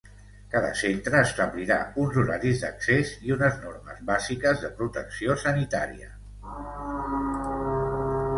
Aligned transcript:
Cada 0.53 0.69
centre 0.77 1.19
establirà 1.25 1.77
uns 2.03 2.17
horaris 2.21 2.63
d’accés 2.63 3.11
i 3.27 3.35
unes 3.37 3.61
normes 3.67 4.01
bàsiques 4.09 4.65
de 4.65 4.73
protecció 4.81 5.37
sanitària. 5.45 6.11